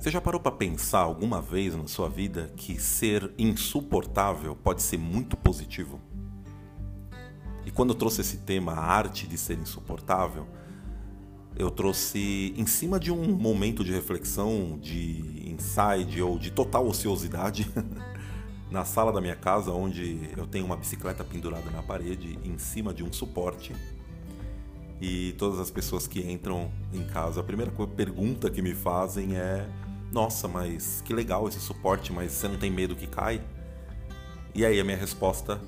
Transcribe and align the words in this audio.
Você 0.00 0.10
já 0.10 0.18
parou 0.18 0.40
para 0.40 0.50
pensar 0.50 1.00
alguma 1.00 1.42
vez 1.42 1.76
na 1.76 1.86
sua 1.86 2.08
vida 2.08 2.50
que 2.56 2.80
ser 2.80 3.34
insuportável 3.36 4.56
pode 4.56 4.80
ser 4.80 4.96
muito 4.96 5.36
positivo? 5.36 6.00
E 7.66 7.70
quando 7.70 7.90
eu 7.90 7.94
trouxe 7.94 8.22
esse 8.22 8.38
tema, 8.38 8.72
a 8.72 8.82
arte 8.82 9.26
de 9.26 9.36
ser 9.36 9.58
insuportável, 9.58 10.46
eu 11.54 11.70
trouxe 11.70 12.54
em 12.56 12.64
cima 12.64 12.98
de 12.98 13.12
um 13.12 13.36
momento 13.36 13.84
de 13.84 13.92
reflexão, 13.92 14.78
de 14.80 15.46
inside 15.46 16.22
ou 16.22 16.38
de 16.38 16.50
total 16.50 16.86
ociosidade, 16.86 17.70
na 18.72 18.86
sala 18.86 19.12
da 19.12 19.20
minha 19.20 19.36
casa, 19.36 19.70
onde 19.70 20.30
eu 20.34 20.46
tenho 20.46 20.64
uma 20.64 20.78
bicicleta 20.78 21.22
pendurada 21.22 21.70
na 21.70 21.82
parede, 21.82 22.38
em 22.42 22.56
cima 22.56 22.94
de 22.94 23.04
um 23.04 23.12
suporte. 23.12 23.76
E 24.98 25.34
todas 25.36 25.60
as 25.60 25.70
pessoas 25.70 26.06
que 26.06 26.20
entram 26.20 26.70
em 26.90 27.04
casa, 27.04 27.42
a 27.42 27.44
primeira 27.44 27.70
pergunta 27.94 28.50
que 28.50 28.62
me 28.62 28.74
fazem 28.74 29.36
é 29.36 29.68
nossa, 30.12 30.48
mas 30.48 31.02
que 31.04 31.14
legal 31.14 31.46
esse 31.48 31.60
suporte, 31.60 32.12
mas 32.12 32.32
você 32.32 32.48
não 32.48 32.56
tem 32.56 32.70
medo 32.70 32.96
que 32.96 33.06
cai? 33.06 33.40
E 34.54 34.64
aí 34.64 34.80
a 34.80 34.84
minha 34.84 34.96
resposta 34.96 35.60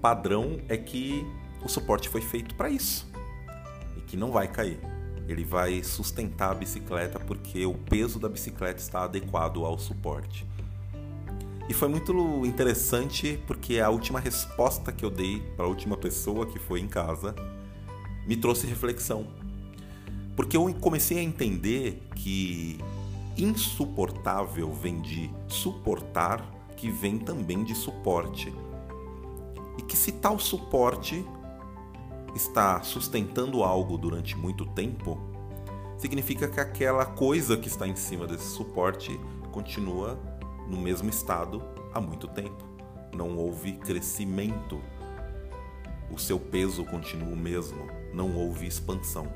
padrão 0.00 0.60
é 0.68 0.76
que 0.76 1.24
o 1.62 1.68
suporte 1.68 2.08
foi 2.08 2.20
feito 2.20 2.54
para 2.54 2.70
isso 2.70 3.06
e 3.96 4.00
que 4.00 4.16
não 4.16 4.32
vai 4.32 4.48
cair. 4.48 4.80
Ele 5.28 5.44
vai 5.44 5.82
sustentar 5.82 6.50
a 6.50 6.54
bicicleta 6.54 7.20
porque 7.20 7.64
o 7.64 7.74
peso 7.74 8.18
da 8.18 8.28
bicicleta 8.28 8.80
está 8.80 9.04
adequado 9.04 9.64
ao 9.64 9.78
suporte. 9.78 10.46
E 11.68 11.74
foi 11.74 11.88
muito 11.88 12.44
interessante 12.44 13.40
porque 13.46 13.78
a 13.78 13.88
última 13.88 14.18
resposta 14.18 14.90
que 14.90 15.04
eu 15.04 15.10
dei 15.10 15.40
para 15.56 15.64
a 15.64 15.68
última 15.68 15.96
pessoa 15.96 16.46
que 16.46 16.58
foi 16.58 16.80
em 16.80 16.88
casa 16.88 17.34
me 18.26 18.36
trouxe 18.36 18.66
reflexão. 18.66 19.26
Porque 20.34 20.56
eu 20.56 20.74
comecei 20.80 21.18
a 21.18 21.22
entender 21.22 22.02
que 22.16 22.78
insuportável 23.36 24.72
vem 24.72 25.00
de 25.00 25.30
suportar, 25.48 26.44
que 26.76 26.90
vem 26.90 27.18
também 27.18 27.64
de 27.64 27.74
suporte. 27.74 28.52
E 29.78 29.82
que 29.82 29.96
se 29.96 30.12
tal 30.12 30.38
suporte 30.38 31.24
está 32.34 32.82
sustentando 32.82 33.62
algo 33.62 33.96
durante 33.96 34.36
muito 34.36 34.66
tempo, 34.66 35.18
significa 35.96 36.48
que 36.48 36.60
aquela 36.60 37.04
coisa 37.04 37.56
que 37.56 37.68
está 37.68 37.86
em 37.86 37.96
cima 37.96 38.26
desse 38.26 38.50
suporte 38.50 39.18
continua 39.50 40.18
no 40.68 40.78
mesmo 40.78 41.08
estado 41.08 41.62
há 41.92 42.00
muito 42.00 42.26
tempo. 42.28 42.64
Não 43.14 43.36
houve 43.36 43.72
crescimento. 43.72 44.80
O 46.10 46.18
seu 46.18 46.38
peso 46.38 46.84
continua 46.84 47.32
o 47.32 47.36
mesmo, 47.36 47.86
não 48.12 48.34
houve 48.34 48.66
expansão. 48.66 49.26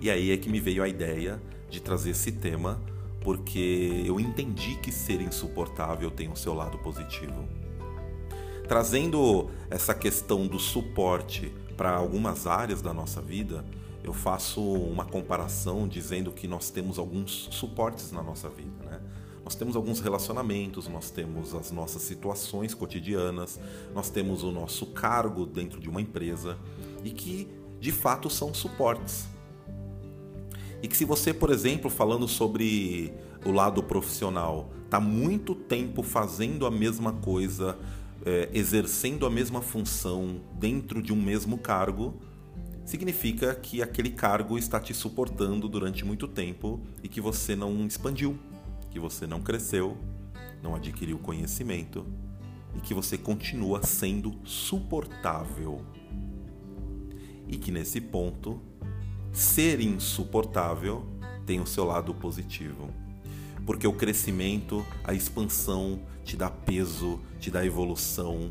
E 0.00 0.10
aí 0.10 0.30
é 0.30 0.36
que 0.36 0.48
me 0.48 0.60
veio 0.60 0.82
a 0.82 0.88
ideia 0.88 1.40
de 1.68 1.80
trazer 1.80 2.10
esse 2.10 2.32
tema, 2.32 2.80
porque 3.20 4.02
eu 4.06 4.20
entendi 4.20 4.76
que 4.76 4.92
ser 4.92 5.20
insuportável 5.20 6.10
tem 6.10 6.30
o 6.30 6.36
seu 6.36 6.54
lado 6.54 6.78
positivo. 6.78 7.48
Trazendo 8.68 9.50
essa 9.70 9.94
questão 9.94 10.46
do 10.46 10.58
suporte 10.58 11.52
para 11.76 11.90
algumas 11.90 12.46
áreas 12.46 12.82
da 12.82 12.92
nossa 12.92 13.20
vida, 13.20 13.64
eu 14.02 14.12
faço 14.12 14.60
uma 14.60 15.04
comparação 15.04 15.86
dizendo 15.86 16.32
que 16.32 16.46
nós 16.46 16.70
temos 16.70 16.98
alguns 16.98 17.48
suportes 17.50 18.12
na 18.12 18.22
nossa 18.22 18.48
vida, 18.48 18.84
né? 18.84 19.00
Nós 19.44 19.54
temos 19.54 19.76
alguns 19.76 20.00
relacionamentos, 20.00 20.88
nós 20.88 21.08
temos 21.08 21.54
as 21.54 21.70
nossas 21.70 22.02
situações 22.02 22.74
cotidianas, 22.74 23.60
nós 23.94 24.10
temos 24.10 24.42
o 24.42 24.50
nosso 24.50 24.86
cargo 24.86 25.46
dentro 25.46 25.78
de 25.80 25.88
uma 25.88 26.00
empresa 26.00 26.58
e 27.04 27.10
que 27.10 27.48
de 27.78 27.92
fato 27.92 28.28
são 28.28 28.52
suportes. 28.52 29.28
E 30.82 30.88
que 30.88 30.96
se 30.96 31.04
você, 31.04 31.32
por 31.32 31.50
exemplo, 31.50 31.90
falando 31.90 32.28
sobre 32.28 33.12
o 33.44 33.50
lado 33.50 33.82
profissional, 33.82 34.70
está 34.84 35.00
muito 35.00 35.54
tempo 35.54 36.02
fazendo 36.02 36.66
a 36.66 36.70
mesma 36.70 37.12
coisa, 37.12 37.78
é, 38.24 38.48
exercendo 38.52 39.26
a 39.26 39.30
mesma 39.30 39.60
função 39.60 40.40
dentro 40.58 41.02
de 41.02 41.12
um 41.12 41.20
mesmo 41.20 41.58
cargo, 41.58 42.14
significa 42.84 43.54
que 43.54 43.82
aquele 43.82 44.10
cargo 44.10 44.56
está 44.56 44.78
te 44.78 44.94
suportando 44.94 45.68
durante 45.68 46.04
muito 46.04 46.28
tempo 46.28 46.80
e 47.02 47.08
que 47.08 47.20
você 47.20 47.56
não 47.56 47.84
expandiu, 47.84 48.38
que 48.90 49.00
você 49.00 49.26
não 49.26 49.40
cresceu, 49.40 49.96
não 50.62 50.74
adquiriu 50.74 51.18
conhecimento 51.18 52.06
e 52.76 52.80
que 52.80 52.94
você 52.94 53.18
continua 53.18 53.82
sendo 53.82 54.34
suportável. 54.44 55.80
E 57.48 57.56
que 57.56 57.70
nesse 57.70 58.00
ponto 58.00 58.60
ser 59.36 59.82
insuportável 59.82 61.04
tem 61.44 61.60
o 61.60 61.66
seu 61.66 61.84
lado 61.84 62.14
positivo. 62.14 62.88
Porque 63.66 63.86
o 63.86 63.92
crescimento, 63.92 64.84
a 65.04 65.12
expansão 65.12 66.00
te 66.24 66.36
dá 66.38 66.48
peso, 66.48 67.20
te 67.38 67.50
dá 67.50 67.64
evolução. 67.64 68.50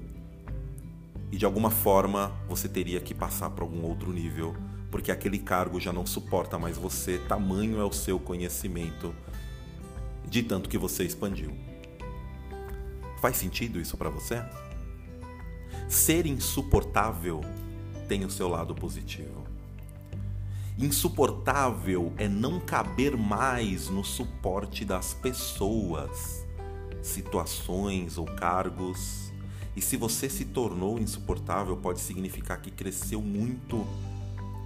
E 1.31 1.37
de 1.37 1.45
alguma 1.45 1.71
forma 1.71 2.31
você 2.47 2.69
teria 2.69 3.01
que 3.01 3.15
passar 3.15 3.49
para 3.49 3.63
algum 3.63 3.81
outro 3.81 4.13
nível, 4.13 4.55
porque 4.91 5.11
aquele 5.11 5.39
cargo 5.39 5.79
já 5.79 5.91
não 5.91 6.05
suporta 6.05 6.59
mais 6.59 6.77
você, 6.77 7.17
tamanho 7.17 7.79
é 7.79 7.83
o 7.83 7.91
seu 7.91 8.19
conhecimento, 8.19 9.13
de 10.29 10.43
tanto 10.43 10.69
que 10.69 10.77
você 10.77 11.03
expandiu. 11.03 11.51
Faz 13.19 13.37
sentido 13.37 13.81
isso 13.81 13.97
para 13.97 14.11
você? 14.11 14.43
Ser 15.89 16.27
insuportável 16.27 17.41
tem 18.07 18.23
o 18.23 18.29
seu 18.29 18.47
lado 18.47 18.75
positivo. 18.75 19.55
Insuportável 20.77 22.11
é 22.17 22.27
não 22.27 22.59
caber 22.59 23.15
mais 23.15 23.87
no 23.87 24.03
suporte 24.03 24.83
das 24.83 25.13
pessoas, 25.13 26.45
situações 27.01 28.17
ou 28.17 28.25
cargos. 28.25 29.31
E 29.73 29.79
se 29.79 29.95
você 29.95 30.29
se 30.29 30.43
tornou 30.43 30.99
insuportável, 30.99 31.77
pode 31.77 32.01
significar 32.01 32.61
que 32.61 32.69
cresceu 32.69 33.21
muito 33.21 33.87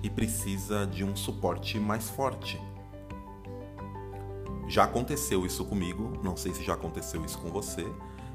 e 0.01 0.09
precisa 0.09 0.87
de 0.87 1.03
um 1.03 1.15
suporte 1.15 1.77
mais 1.79 2.09
forte. 2.09 2.59
Já 4.67 4.85
aconteceu 4.85 5.45
isso 5.45 5.63
comigo, 5.63 6.19
não 6.23 6.35
sei 6.35 6.55
se 6.55 6.63
já 6.63 6.73
aconteceu 6.73 7.23
isso 7.23 7.37
com 7.37 7.49
você, 7.49 7.85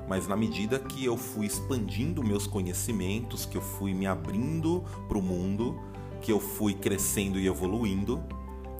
mas 0.09 0.29
na 0.29 0.37
medida 0.37 0.79
que 0.79 1.05
eu 1.05 1.17
fui 1.17 1.47
expandindo 1.47 2.23
meus 2.23 2.47
conhecimentos, 2.47 3.45
que 3.45 3.57
eu 3.57 3.63
fui 3.63 3.93
me 3.93 4.07
abrindo 4.07 4.85
para 5.09 5.19
o 5.19 5.23
mundo, 5.23 5.77
que 6.25 6.33
eu 6.33 6.41
fui 6.41 6.73
crescendo 6.73 7.39
e 7.39 7.47
evoluindo, 7.47 8.25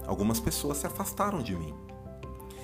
algumas 0.07 0.39
pessoas 0.39 0.79
se 0.79 0.87
afastaram 0.87 1.43
de 1.43 1.55
mim. 1.55 1.75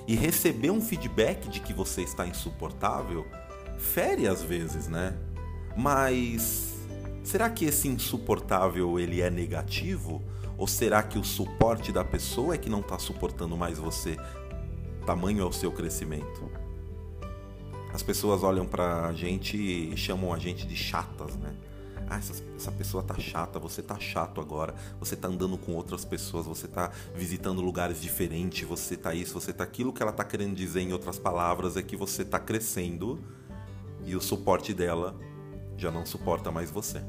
E 0.07 0.15
receber 0.15 0.71
um 0.71 0.81
feedback 0.81 1.47
de 1.47 1.59
que 1.59 1.71
você 1.71 2.01
está 2.01 2.25
insuportável 2.25 3.23
fere 3.77 4.27
às 4.27 4.41
vezes, 4.41 4.87
né? 4.87 5.15
Mas 5.77 6.73
será 7.23 7.47
que 7.47 7.65
esse 7.65 7.87
insuportável 7.87 8.99
ele 8.99 9.21
é 9.21 9.29
negativo? 9.29 10.19
Ou 10.57 10.65
será 10.65 11.03
que 11.03 11.19
o 11.19 11.23
suporte 11.23 11.91
da 11.91 12.03
pessoa 12.03 12.55
é 12.55 12.57
que 12.57 12.69
não 12.69 12.79
está 12.79 12.97
suportando 12.97 13.55
mais 13.55 13.77
você? 13.77 14.17
Tamanho 15.05 15.43
é 15.43 15.45
o 15.45 15.51
seu 15.51 15.71
crescimento. 15.71 16.49
As 17.93 18.01
pessoas 18.01 18.41
olham 18.41 18.65
para 18.65 19.05
a 19.05 19.13
gente 19.13 19.57
e 19.57 19.95
chamam 19.95 20.33
a 20.33 20.39
gente 20.39 20.65
de 20.65 20.75
chatas, 20.75 21.35
né? 21.35 21.53
Ah, 22.11 22.17
essa, 22.17 22.43
essa 22.57 22.71
pessoa 22.73 23.01
tá 23.01 23.17
chata, 23.17 23.57
você 23.57 23.81
tá 23.81 23.97
chato 23.97 24.41
agora, 24.41 24.75
você 24.99 25.15
tá 25.15 25.29
andando 25.29 25.57
com 25.57 25.71
outras 25.71 26.03
pessoas, 26.03 26.45
você 26.45 26.67
tá 26.67 26.91
visitando 27.15 27.61
lugares 27.61 28.01
diferentes, 28.01 28.67
você 28.67 28.97
tá 28.97 29.15
isso, 29.15 29.33
você 29.33 29.53
tá 29.53 29.63
aquilo 29.63 29.93
que 29.93 30.03
ela 30.03 30.11
tá 30.11 30.25
querendo 30.25 30.53
dizer 30.53 30.81
em 30.81 30.91
outras 30.91 31.17
palavras 31.17 31.77
é 31.77 31.81
que 31.81 31.95
você 31.95 32.25
tá 32.25 32.37
crescendo 32.37 33.23
e 34.03 34.13
o 34.13 34.19
suporte 34.19 34.73
dela 34.73 35.15
já 35.77 35.89
não 35.89 36.05
suporta 36.05 36.51
mais 36.51 36.69
você. 36.69 37.01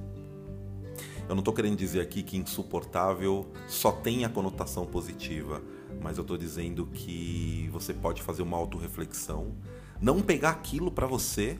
Eu 1.29 1.35
não 1.35 1.41
estou 1.41 1.53
querendo 1.53 1.77
dizer 1.77 2.01
aqui 2.01 2.23
que 2.23 2.37
insuportável 2.37 3.51
só 3.67 3.91
tem 3.91 4.25
a 4.25 4.29
conotação 4.29 4.87
positiva, 4.87 5.61
mas 6.01 6.17
eu 6.17 6.23
estou 6.23 6.39
dizendo 6.39 6.87
que 6.87 7.69
você 7.73 7.93
pode 7.93 8.23
fazer 8.23 8.43
uma 8.43 8.57
autorreflexão, 8.57 9.57
não 10.01 10.23
pegar 10.23 10.51
aquilo 10.51 10.93
para 10.93 11.09
você 11.09 11.59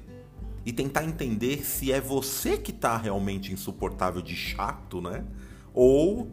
e 0.65 0.73
tentar 0.73 1.05
entender 1.05 1.65
se 1.65 1.93
é 1.93 2.01
você 2.01 2.57
que 2.57 2.71
está 2.71 2.97
realmente 2.97 3.53
insuportável 3.53 4.23
de 4.23 4.37
chato, 4.37 5.01
né? 5.01 5.25
Ou 5.75 6.31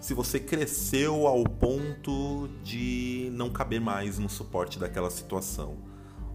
se 0.00 0.14
você 0.14 0.40
cresceu 0.40 1.26
ao 1.26 1.44
ponto 1.44 2.48
de 2.64 3.30
não 3.32 3.50
caber 3.50 3.80
mais 3.80 4.18
no 4.18 4.28
suporte 4.28 4.78
daquela 4.78 5.10
situação 5.10 5.76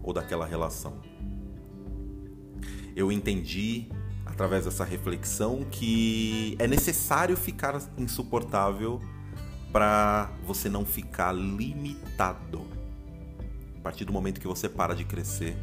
ou 0.02 0.12
daquela 0.12 0.46
relação. 0.46 1.00
Eu 2.96 3.12
entendi 3.12 3.88
através 4.24 4.64
dessa 4.64 4.84
reflexão 4.84 5.66
que 5.70 6.56
é 6.58 6.66
necessário 6.66 7.36
ficar 7.36 7.80
insuportável 7.98 9.00
para 9.72 10.30
você 10.44 10.68
não 10.68 10.84
ficar 10.84 11.32
limitado. 11.32 12.66
A 13.76 13.80
partir 13.80 14.04
do 14.04 14.12
momento 14.12 14.40
que 14.40 14.46
você 14.46 14.68
para 14.68 14.94
de 14.94 15.04
crescer, 15.04 15.56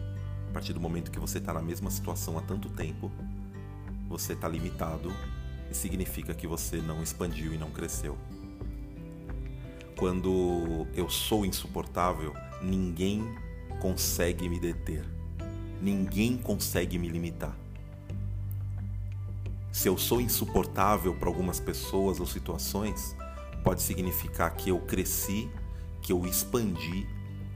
partir 0.56 0.72
do 0.72 0.80
momento 0.80 1.12
que 1.12 1.20
você 1.20 1.40
está 1.40 1.54
na 1.54 1.62
mesma 1.62 1.92
situação 1.92 2.38
há 2.38 2.42
tanto 2.42 2.70
tempo, 2.70 3.12
você 4.08 4.32
está 4.32 4.48
limitado 4.48 5.12
e 5.70 5.76
significa 5.76 6.34
que 6.34 6.48
você 6.48 6.78
não 6.78 7.04
expandiu 7.04 7.54
e 7.54 7.58
não 7.58 7.72
cresceu. 7.72 8.18
Quando 9.98 10.88
eu 10.96 11.10
sou 11.10 11.46
insuportável, 11.46 12.34
ninguém 12.62 13.22
consegue 13.82 14.48
me 14.48 14.58
deter. 14.58 15.04
Ninguém 15.82 16.38
consegue 16.38 16.98
me 16.98 17.10
limitar. 17.10 17.54
Se 19.74 19.90
eu 19.90 19.98
sou 19.98 20.22
insuportável 20.22 21.14
para 21.16 21.28
algumas 21.28 21.60
pessoas 21.60 22.22
ou 22.22 22.26
situações, 22.26 23.14
pode 23.62 23.82
significar 23.82 24.56
que 24.56 24.70
eu 24.70 24.80
cresci, 24.80 25.52
que 26.02 26.14
eu 26.14 26.26
expandi 26.26 27.06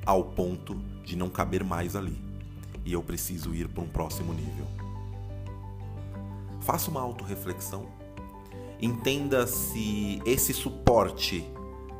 ao 0.05 0.25
ponto 0.25 0.75
de 1.05 1.15
não 1.15 1.29
caber 1.29 1.63
mais 1.63 1.95
ali. 1.95 2.28
E 2.89 2.93
eu 2.93 3.03
preciso 3.03 3.53
ir 3.53 3.67
para 3.67 3.83
um 3.83 3.87
próximo 3.87 4.33
nível. 4.33 4.65
Faça 6.61 6.89
uma 6.89 6.99
autorreflexão. 6.99 7.85
Entenda 8.81 9.45
se 9.45 10.19
esse 10.25 10.55
suporte 10.55 11.45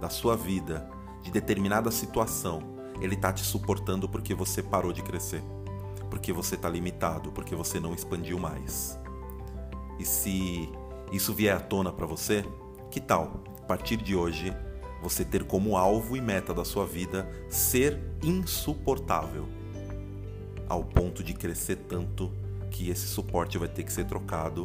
da 0.02 0.10
sua 0.10 0.36
vida, 0.36 0.90
de 1.22 1.30
determinada 1.30 1.92
situação, 1.92 2.64
ele 3.00 3.14
está 3.14 3.32
te 3.32 3.46
suportando 3.46 4.10
porque 4.10 4.34
você 4.34 4.64
parou 4.64 4.92
de 4.92 5.04
crescer, 5.04 5.44
porque 6.10 6.34
você 6.34 6.56
está 6.56 6.68
limitado, 6.68 7.32
porque 7.34 7.54
você 7.54 7.80
não 7.80 7.94
expandiu 7.94 8.40
mais. 8.40 8.98
E 10.00 10.06
se 10.06 10.72
isso 11.12 11.36
vier 11.36 11.56
à 11.56 11.60
tona 11.60 11.94
para 11.94 12.08
você, 12.08 12.44
que 12.90 13.00
tal, 13.00 13.44
a 13.62 13.66
partir 13.68 13.98
de 13.98 14.16
hoje, 14.16 14.52
você 15.04 15.24
ter 15.24 15.44
como 15.44 15.78
alvo 15.78 16.18
e 16.18 16.22
meta 16.22 16.52
da 16.52 16.66
sua 16.66 16.88
vida 16.88 17.30
ser 17.48 18.02
insuportável, 18.24 19.59
ao 20.70 20.84
ponto 20.84 21.24
de 21.24 21.34
crescer 21.34 21.76
tanto 21.76 22.32
que 22.70 22.90
esse 22.90 23.08
suporte 23.08 23.58
vai 23.58 23.68
ter 23.68 23.84
que 23.84 23.92
ser 23.92 24.06
trocado 24.06 24.64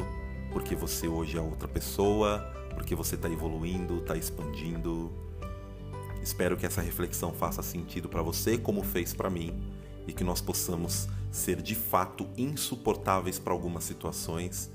porque 0.55 0.77
você 0.77 1.09
hoje 1.09 1.37
é 1.37 1.41
outra 1.41 1.67
pessoa, 1.67 2.39
porque 2.75 2.95
você 2.95 3.17
está 3.17 3.29
evoluindo, 3.29 3.99
está 3.99 4.17
expandindo. 4.17 5.13
Espero 6.23 6.57
que 6.57 6.65
essa 6.65 6.81
reflexão 6.81 7.33
faça 7.33 7.61
sentido 7.61 8.09
para 8.09 8.23
você, 8.23 8.57
como 8.57 8.85
fez 8.85 9.13
para 9.13 9.29
mim, 9.29 9.53
e 10.07 10.13
que 10.13 10.23
nós 10.23 10.41
possamos 10.41 11.09
ser 11.33 11.61
de 11.61 11.75
fato 11.75 12.29
insuportáveis 12.39 13.37
para 13.37 13.53
algumas 13.53 13.83
situações 13.83 14.71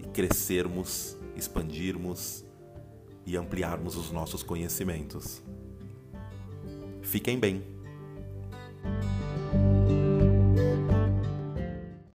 e 0.00 0.02
crescermos, 0.08 1.16
expandirmos 1.36 2.44
e 3.24 3.36
ampliarmos 3.36 3.96
os 3.96 4.10
nossos 4.10 4.42
conhecimentos. 4.42 5.40
Fiquem 7.02 7.38
bem! 7.38 7.77